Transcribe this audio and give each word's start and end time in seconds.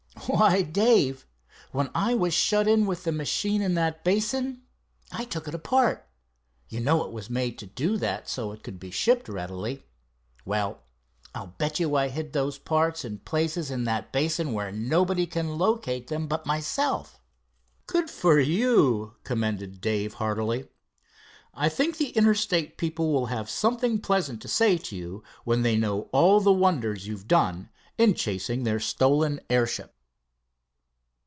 "Why, 0.27 0.61
Dave, 0.61 1.25
when 1.71 1.89
I 1.95 2.13
was 2.13 2.33
shut 2.35 2.67
in 2.67 2.85
with 2.85 3.05
the 3.05 3.11
machine 3.11 3.59
in 3.61 3.73
that 3.73 4.03
basin, 4.03 4.61
I 5.11 5.25
took 5.25 5.47
it 5.47 5.55
apart. 5.55 6.07
You 6.69 6.79
know 6.79 7.03
it 7.05 7.11
was 7.11 7.29
made 7.29 7.57
to 7.59 7.65
do 7.65 7.97
that, 7.97 8.29
so 8.29 8.51
it 8.51 8.61
could 8.61 8.79
be 8.79 8.91
shipped 8.91 9.27
readily. 9.27 9.83
Well, 10.45 10.83
I'll 11.33 11.55
bet 11.57 11.79
you 11.79 11.95
I 11.95 12.09
hid 12.09 12.33
those 12.33 12.59
parts 12.59 13.03
in 13.03 13.17
places 13.19 13.71
in 13.71 13.83
that 13.85 14.13
basin 14.13 14.53
where 14.53 14.71
nobody 14.71 15.25
can 15.25 15.57
locate 15.57 16.07
them 16.07 16.27
but 16.27 16.45
myself." 16.45 17.19
"Good 17.87 18.09
for 18.09 18.39
you!" 18.39 19.15
commended 19.23 19.81
Dave 19.81 20.13
heartily. 20.15 20.69
"I 21.55 21.67
think 21.67 21.97
the 21.97 22.11
Interstate 22.11 22.77
people 22.77 23.11
will 23.11 23.25
have 23.25 23.49
something 23.49 23.99
pleasant 23.99 24.39
to 24.43 24.47
say 24.47 24.77
to 24.77 24.95
you 24.95 25.23
when 25.45 25.63
they 25.63 25.75
know 25.77 26.03
all 26.13 26.39
the 26.39 26.53
wonders 26.53 27.07
you've 27.07 27.27
done 27.27 27.69
in 27.97 28.13
chasing 28.13 28.63
their 28.63 28.79
stolen 28.79 29.41
airship." 29.49 29.95